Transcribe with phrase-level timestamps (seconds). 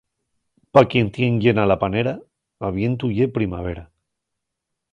[0.77, 2.13] Pa quien tien llena la panera,
[2.71, 3.85] avientu ye primavera.